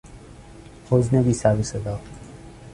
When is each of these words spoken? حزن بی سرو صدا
حزن 0.89 1.21
بی 1.23 1.33
سرو 1.33 1.63
صدا 1.63 1.99